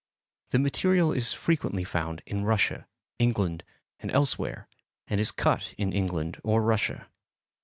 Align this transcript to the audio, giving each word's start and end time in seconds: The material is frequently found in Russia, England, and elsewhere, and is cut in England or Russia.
The 0.49 0.57
material 0.57 1.11
is 1.11 1.31
frequently 1.31 1.83
found 1.83 2.23
in 2.25 2.43
Russia, 2.43 2.87
England, 3.19 3.63
and 3.99 4.09
elsewhere, 4.09 4.67
and 5.07 5.21
is 5.21 5.29
cut 5.29 5.75
in 5.77 5.93
England 5.93 6.41
or 6.43 6.63
Russia. 6.63 7.07